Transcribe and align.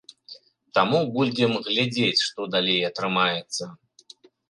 Таму 0.77 1.01
будзем 1.17 1.53
глядзець, 1.69 2.25
што 2.27 2.51
далей 2.59 2.81
атрымаецца. 2.91 3.73